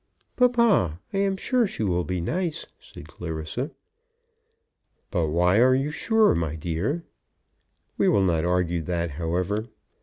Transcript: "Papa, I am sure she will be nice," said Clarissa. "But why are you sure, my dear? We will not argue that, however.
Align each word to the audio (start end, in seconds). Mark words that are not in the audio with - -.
"Papa, 0.35 0.99
I 1.13 1.17
am 1.19 1.37
sure 1.37 1.67
she 1.67 1.83
will 1.83 2.03
be 2.03 2.21
nice," 2.21 2.65
said 2.79 3.07
Clarissa. 3.07 3.69
"But 5.11 5.27
why 5.27 5.59
are 5.61 5.75
you 5.75 5.91
sure, 5.91 6.33
my 6.33 6.55
dear? 6.55 7.03
We 7.99 8.09
will 8.09 8.23
not 8.23 8.43
argue 8.43 8.81
that, 8.81 9.11
however. 9.11 9.67